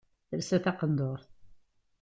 Telsa 0.29 0.57
taqendurt. 0.63 1.29